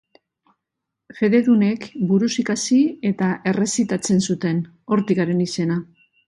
[1.17, 2.79] Fededunek buruz ikasi
[3.11, 4.65] eta errezitatzen zuten:
[4.97, 5.79] hortik haren izena.